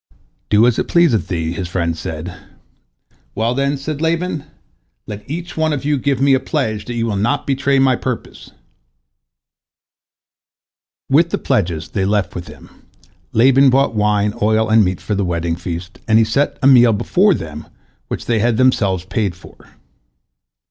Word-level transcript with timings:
"Do 0.49 0.65
as 0.65 0.79
it 0.79 0.87
pleaseth 0.87 1.27
thee," 1.27 1.51
his 1.53 1.67
friends 1.67 1.99
said. 1.99 2.35
"Well, 3.35 3.53
then," 3.53 3.77
said 3.77 4.01
Laban, 4.01 4.45
"let 5.05 5.23
each 5.29 5.55
one 5.55 5.73
of 5.73 5.85
you 5.85 5.99
give 5.99 6.19
me 6.19 6.33
a 6.33 6.39
pledge 6.39 6.85
that 6.85 6.95
ye 6.95 7.03
will 7.03 7.15
not 7.15 7.45
betray 7.45 7.77
my 7.77 7.95
purpose." 7.95 8.49
With 11.07 11.29
the 11.29 11.37
pledges 11.37 11.89
they 11.89 12.03
left 12.05 12.33
with 12.33 12.47
him, 12.47 12.83
Laban 13.31 13.69
bought 13.69 13.93
wine, 13.93 14.33
oil, 14.41 14.69
and 14.71 14.83
meat 14.83 14.99
for 14.99 15.13
the 15.13 15.23
wedding 15.23 15.55
feast, 15.55 15.99
and 16.07 16.17
he 16.17 16.25
set 16.25 16.57
a 16.63 16.67
meal 16.67 16.93
before 16.93 17.35
them 17.35 17.67
which 18.07 18.25
they 18.25 18.39
had 18.39 18.57
themselves 18.57 19.05
paid 19.05 19.35
for. 19.35 19.69